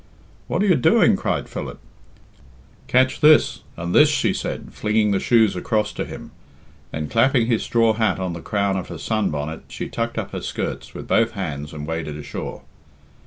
[0.47, 1.77] "What are you doing?" cried Philip.
[2.87, 6.31] "Catch this and this," she said, flinging the shoes across to him.
[6.89, 10.31] Then clapping his straw hat on the crown of her sun bonnet, she tucked up
[10.31, 12.63] her skirts with both hands and waded ashore.